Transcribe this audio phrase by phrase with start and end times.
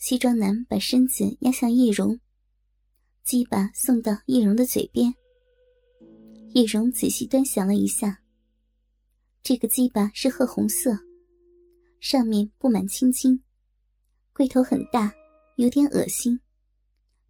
[0.00, 2.18] 西装男把身子压向叶蓉，
[3.22, 5.14] 鸡巴送到叶蓉的嘴边。
[6.54, 8.22] 叶蓉仔细端详了一下，
[9.42, 10.98] 这个鸡巴是褐红色，
[12.00, 13.42] 上面布满青筋，
[14.32, 15.12] 龟头很大，
[15.56, 16.40] 有点恶心。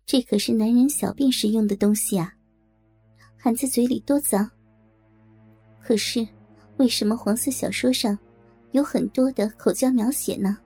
[0.06, 2.32] 这可是男人小便时用的东西啊，
[3.36, 4.48] 含在嘴里多脏。
[5.82, 6.24] 可是，
[6.76, 8.16] 为什么黄色小说上
[8.70, 10.56] 有很多的口交描写呢？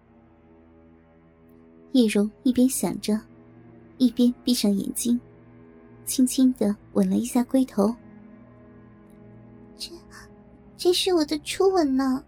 [1.94, 3.20] 叶蓉一边想着，
[3.98, 5.18] 一边闭上眼睛，
[6.04, 7.94] 轻轻的吻了一下龟头。
[9.78, 9.92] 这，
[10.76, 12.24] 这是我的初吻呢。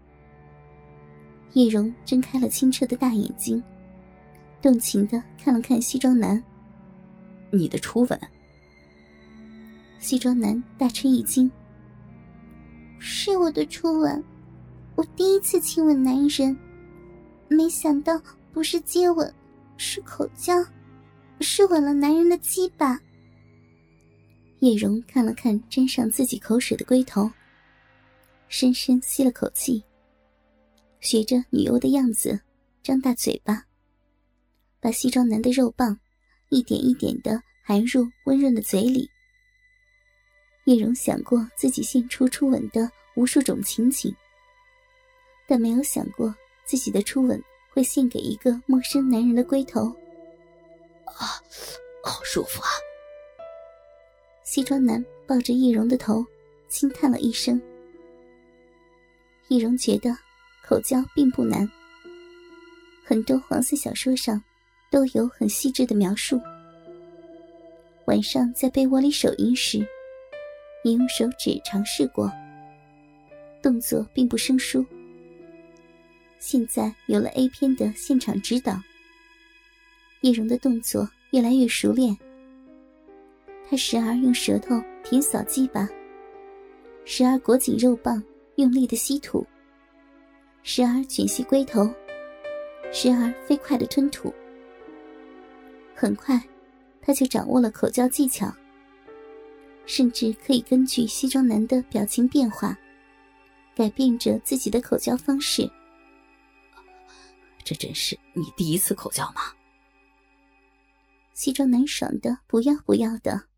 [1.51, 3.61] 叶蓉睁开了清澈的大眼睛，
[4.61, 6.41] 动情的看了看西装男。
[7.51, 8.17] 你的初吻？
[9.99, 11.51] 西装男大吃一惊。
[12.99, 14.23] 是我的初吻，
[14.95, 16.57] 我第一次亲吻男人，
[17.49, 18.17] 没想到
[18.53, 19.29] 不是接吻。
[19.77, 20.53] 是口交，
[21.39, 22.99] 是吻了男人的鸡巴。
[24.59, 27.29] 叶蓉看了看沾上自己口水的龟头，
[28.49, 29.83] 深深吸了口气，
[30.99, 32.39] 学着女优的样子，
[32.81, 33.63] 张大嘴巴，
[34.79, 35.97] 把西装男的肉棒
[36.49, 39.07] 一点一点的含入温润的嘴里。
[40.65, 44.13] 叶蓉想过自己献出初吻的无数种情景，
[45.47, 47.41] 但没有想过自己的初吻。
[47.77, 49.81] 会献给一个陌生男人的龟头，
[51.05, 51.37] 啊，
[52.03, 52.69] 好舒服啊！
[54.43, 56.25] 西装男抱着易容的头，
[56.67, 57.61] 轻叹了一声。
[59.47, 60.09] 易容觉得
[60.65, 61.69] 口交并不难，
[63.05, 64.43] 很多黄色小说上
[64.89, 66.41] 都有很细致的描述。
[68.05, 69.87] 晚上在被窝里手淫时，
[70.83, 72.27] 也用手指尝试过，
[73.61, 74.83] 动作并不生疏。
[76.39, 78.79] 现在有了 A 片的现场指导，
[80.21, 82.17] 叶蓉的动作越来越熟练。
[83.69, 85.87] 她时而用舌头舔扫鸡巴，
[87.05, 88.23] 时而裹紧肉棒
[88.55, 89.45] 用力的吸吐，
[90.63, 91.91] 时而卷吸龟头，
[92.91, 94.33] 时而飞快的吞吐。
[95.93, 96.41] 很快，
[97.01, 98.53] 他就掌握了口交技巧，
[99.85, 102.77] 甚至可以根据西装男的表情变化，
[103.75, 105.69] 改变着自己的口交方式。
[107.67, 109.41] 这真是你第一次口交吗？
[111.33, 113.49] 西装男爽的不要不要的。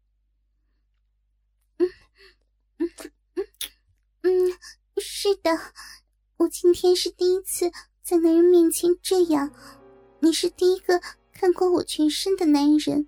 [1.78, 1.88] 嗯
[2.80, 2.90] 嗯
[3.36, 3.46] 嗯
[4.24, 4.58] 嗯，
[4.98, 5.52] 是的，
[6.38, 7.72] 我今天是第一次
[8.02, 9.54] 在男人面前这样。
[10.22, 11.00] 你是第一个
[11.32, 13.08] 看过我全身的男人，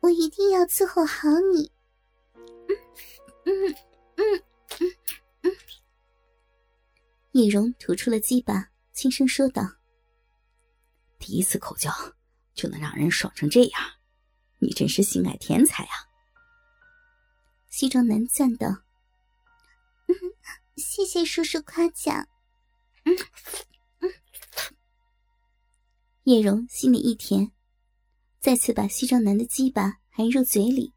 [0.00, 1.70] 我一定要伺候好你。
[2.34, 2.76] 嗯
[3.44, 3.74] 嗯
[4.16, 4.42] 嗯
[4.80, 4.96] 嗯
[5.42, 5.52] 嗯。
[7.32, 9.76] 叶蓉吐出了鸡巴，轻声说道。
[11.24, 11.90] 第一次口交
[12.52, 13.80] 就能让人爽成这样，
[14.58, 15.96] 你真是性爱天才啊！
[17.70, 18.68] 西装男赞道
[20.76, 22.28] ：“谢谢叔叔夸奖。”。
[26.24, 27.50] 叶蓉心里一甜，
[28.38, 30.92] 再次把西装男的鸡巴含入嘴里，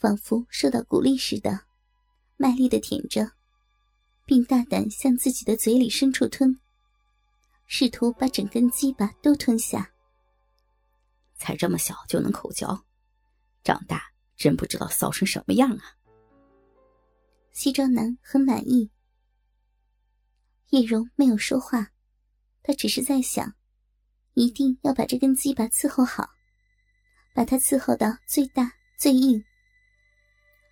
[0.00, 1.66] 仿佛受到鼓励似的，
[2.36, 3.32] 卖力的舔着，
[4.26, 6.60] 并大胆向自己的嘴里深处吞。
[7.74, 9.90] 试图把整根鸡巴都吞下。
[11.36, 12.84] 才这么小就能口嚼，
[13.64, 15.96] 长大真不知道骚成什么样啊！
[17.52, 18.90] 西装男很满意。
[20.68, 21.88] 叶荣没有说话，
[22.62, 23.54] 他只是在想，
[24.34, 26.28] 一定要把这根鸡巴伺候好，
[27.32, 29.42] 把它伺候到最大最硬。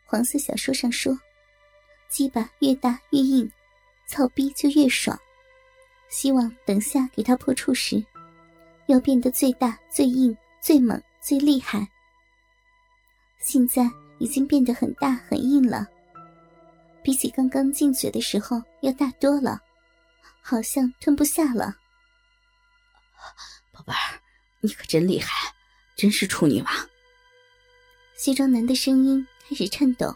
[0.04, 1.18] 黄色小说上说，
[2.10, 3.50] 鸡巴越大越硬，
[4.06, 5.18] 操逼就越爽。
[6.10, 8.04] 希望等下给他破处时，
[8.86, 11.88] 要变得最大、最硬、最猛、最厉害。
[13.38, 13.88] 现在
[14.18, 15.86] 已经变得很大很硬了，
[17.02, 19.60] 比起刚刚进嘴的时候要大多了，
[20.42, 21.74] 好像吞不下了。
[23.72, 24.20] 宝贝儿，
[24.60, 25.54] 你可真厉害，
[25.96, 26.70] 真是处女吗？
[28.16, 30.14] 西装男的声音开始颤抖。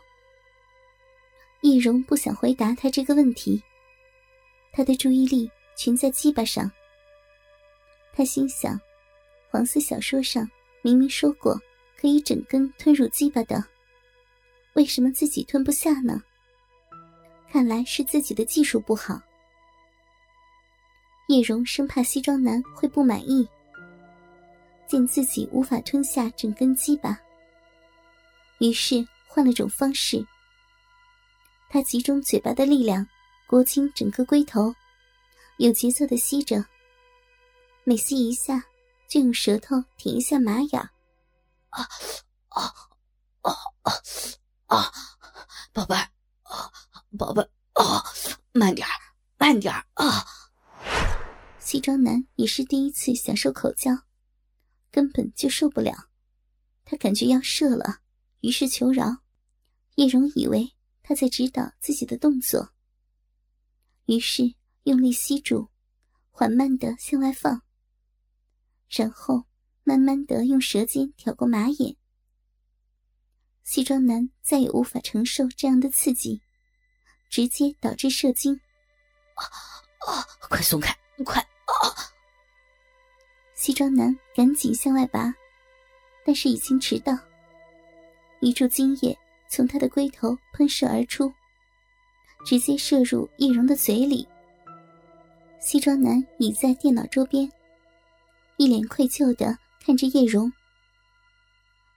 [1.63, 3.63] 易容不想回答他这个问题，
[4.73, 5.49] 他的注意力。
[5.77, 6.71] 全在鸡巴上。
[8.13, 8.81] 他心想：
[9.51, 10.49] 黄色小说上
[10.83, 11.61] 明明说过
[11.97, 13.65] 可以整根吞入鸡巴的，
[14.75, 16.23] 为什么自己吞不下呢？
[17.51, 19.21] 看来是自己的技术不好。
[21.29, 23.49] 叶蓉生怕西装男会不满意，
[24.87, 27.19] 见自己无法吞下整根鸡巴，
[28.59, 30.25] 于是换了种方式。
[31.71, 33.07] 他集中嘴巴的力量，
[33.47, 34.75] 裹紧整个龟头。
[35.59, 36.65] 有节奏的吸着，
[37.85, 38.65] 每吸一下
[39.09, 40.81] 就用舌头舔一下马眼。
[41.71, 41.89] 啊
[42.49, 42.63] 啊
[43.43, 43.53] 啊
[43.83, 43.93] 啊
[44.67, 44.93] 啊！
[45.73, 46.11] 宝贝儿，
[46.43, 46.73] 啊，
[47.19, 48.03] 宝贝儿，啊，
[48.53, 48.93] 慢点儿，
[49.39, 50.25] 慢点儿啊！
[51.59, 53.91] 西装男也是第一次享受口交，
[54.91, 56.09] 根本就受不了，
[56.85, 58.01] 他感觉要射了，
[58.41, 59.19] 于是求饶。
[59.97, 62.71] 叶蓉以为他在指导自己的动作，
[64.07, 64.55] 于是
[64.85, 65.69] 用力吸住，
[66.31, 67.63] 缓慢的向外放，
[68.89, 69.45] 然后
[69.83, 71.97] 慢慢的用舌尖挑过马眼。
[73.63, 76.43] 西装男再也无法承受这样的刺激，
[77.31, 78.61] 直接导致射精。
[79.35, 79.43] 啊
[80.07, 80.23] 啊！
[80.51, 80.95] 快松开，
[81.25, 81.75] 快啊！
[83.55, 85.35] 西装男赶紧向外拔，
[86.27, 87.19] 但是已经迟到，
[88.41, 91.33] 一柱精液从他的龟头喷射而出，
[92.45, 94.29] 直接射入叶蓉的嘴里。
[95.65, 97.51] 西装男倚在电脑桌边，
[98.59, 100.53] 一脸愧疚的看着叶蓉。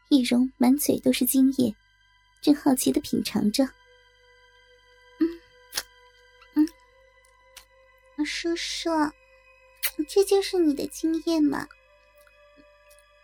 [0.08, 1.76] 叶蓉满嘴都是精液，
[2.42, 3.66] 正好奇的品尝着。
[5.20, 5.28] 嗯
[8.16, 8.90] 嗯，叔叔，
[10.08, 11.68] 这就是你的精液吗？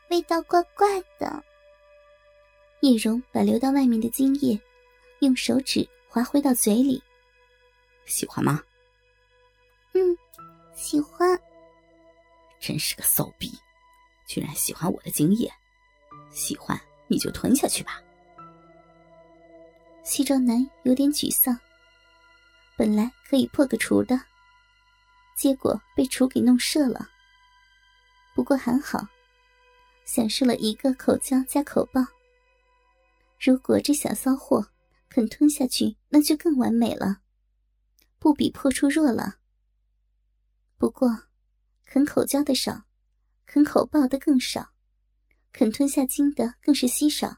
[0.10, 1.42] 味道怪怪的。
[2.82, 4.60] 叶蓉把流到外面的精液，
[5.20, 7.02] 用手指划回到嘴里。
[8.06, 8.62] 喜欢吗？
[9.94, 10.18] 嗯，
[10.74, 11.40] 喜欢。
[12.60, 13.52] 真是个骚逼，
[14.26, 15.52] 居然喜欢我的精液。
[16.32, 18.02] 喜欢你就吞下去吧。
[20.04, 21.58] 西装男有点沮丧，
[22.76, 24.20] 本来可以破个除的，
[25.36, 27.10] 结果被除给弄射了。
[28.34, 29.08] 不过还好，
[30.06, 32.02] 享受了一个口交加口爆。
[33.40, 34.66] 如果这小骚货
[35.10, 37.20] 肯吞下去，那就更完美了，
[38.20, 39.36] 不比破处弱了。
[40.94, 41.24] 不过，
[41.86, 42.86] 啃口交的少，
[43.48, 44.74] 啃口爆的更少。
[45.52, 47.38] 啃吞下精的更是稀少，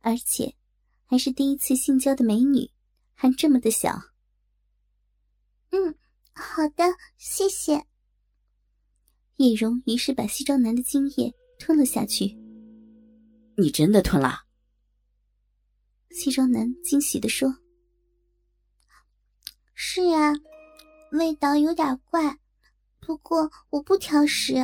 [0.00, 0.56] 而且
[1.06, 2.70] 还是第一次性交的美女，
[3.14, 4.00] 还这么的小。
[5.70, 5.94] 嗯，
[6.32, 6.84] 好的，
[7.16, 7.86] 谢谢。
[9.36, 12.36] 叶蓉于是把西装男的精液吞了下去。
[13.56, 14.40] 你真的吞了？
[16.10, 17.58] 西装男惊喜的说
[19.74, 20.32] ：“是呀，
[21.14, 22.38] 味道有点怪，
[23.00, 24.54] 不过我不挑食。”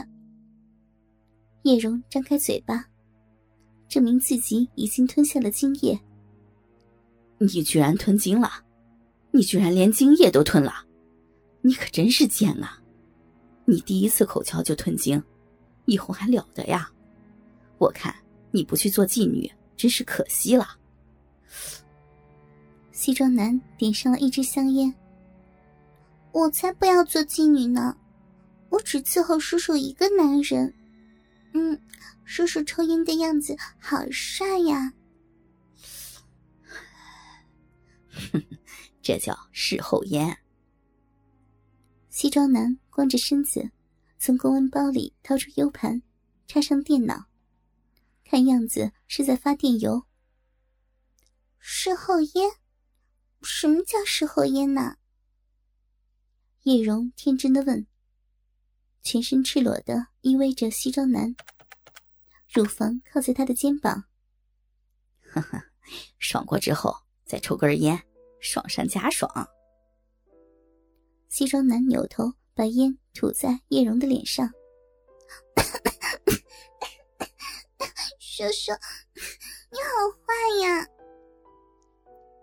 [1.62, 2.86] 叶蓉张开嘴巴，
[3.88, 5.98] 证明自己已经吞下了精液。
[7.38, 8.50] 你居然吞精了！
[9.30, 10.84] 你居然连精液都吞了！
[11.62, 12.82] 你可真是贱啊！
[13.64, 15.22] 你第一次口交就吞精，
[15.84, 16.90] 以后还了得呀？
[17.78, 18.12] 我看
[18.50, 20.76] 你不去做妓女，真是可惜了。
[22.90, 24.92] 西装男点上了一支香烟。
[26.32, 27.96] 我才不要做妓女呢！
[28.68, 30.72] 我只伺候叔叔一个男人。
[31.52, 31.80] 嗯，
[32.24, 34.92] 叔叔抽烟的样子好帅呀！
[38.32, 38.42] 哼，
[39.02, 40.38] 这叫事后烟。
[42.10, 43.70] 西装男光着身子，
[44.18, 46.00] 从公文包里掏出 U 盘，
[46.46, 47.26] 插上电脑，
[48.24, 50.04] 看样子是在发电邮。
[51.58, 52.52] 事后烟？
[53.42, 54.96] 什么叫事后烟呢？
[56.64, 57.86] 叶蓉天真的问。
[59.02, 61.34] 全身赤裸的依偎着西装男，
[62.52, 64.04] 乳房靠在他的肩膀。
[65.32, 65.58] 呵呵，
[66.18, 67.98] 爽过之后再抽根烟，
[68.40, 69.48] 爽上加爽。
[71.30, 74.52] 西装男扭头把烟吐在叶蓉的脸上。
[78.18, 78.72] 叔叔，
[79.70, 80.34] 你好坏
[80.66, 80.86] 呀！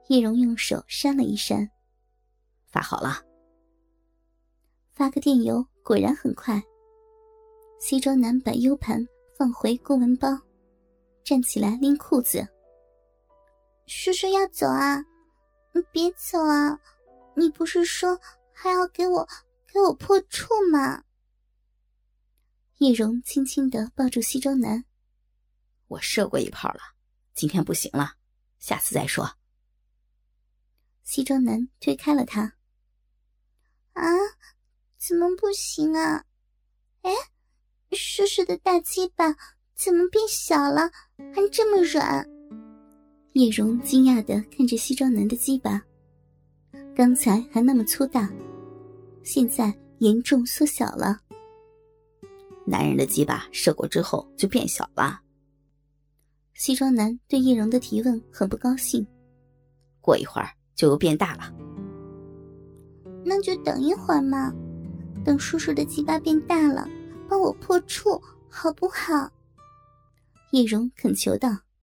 [0.10, 1.70] 叶蓉用手扇了一扇。
[2.66, 3.27] 发好了。
[4.98, 5.64] 发个电邮。
[5.84, 6.62] 果然很快。
[7.80, 10.28] 西装男把 U 盘放回公文包，
[11.24, 12.46] 站起来拎裤子。
[13.86, 14.98] 叔叔要走啊？
[15.72, 16.78] 你别走啊！
[17.36, 18.20] 你不是说
[18.52, 19.26] 还要给我
[19.72, 21.04] 给我破处吗？
[22.80, 24.84] 叶蓉轻轻的抱住西装男。
[25.88, 26.82] 我射过一炮了，
[27.34, 28.16] 今天不行了，
[28.60, 29.38] 下次再说。
[31.04, 32.42] 西装男推开了他。
[33.94, 34.04] 啊？
[35.08, 36.22] 怎么不行啊？
[37.04, 37.12] 哎，
[37.92, 39.34] 叔叔的大鸡巴
[39.74, 40.92] 怎么变小了，
[41.34, 42.28] 还这么软？
[43.32, 45.82] 叶蓉惊讶的看着西装男的鸡巴，
[46.94, 48.30] 刚才还那么粗大，
[49.24, 51.18] 现在严重缩小了。
[52.66, 55.22] 男人的鸡巴射过之后就变小了。
[56.54, 59.08] 西装男对叶蓉的提问很不高兴。
[60.02, 61.54] 过一会儿就又变大了。
[63.24, 64.54] 那就等一会儿嘛。
[65.28, 66.88] 等叔叔的鸡巴变大了，
[67.28, 69.30] 帮我破处好不好？
[70.54, 71.50] 叶蓉恳求道。